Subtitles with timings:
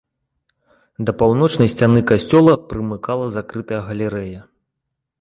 [1.09, 4.41] Да паўночнай сцяны касцёла прымыкала закрытая галерэя.